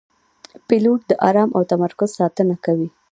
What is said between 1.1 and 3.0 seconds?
آرام او تمرکز ساتنه کوي.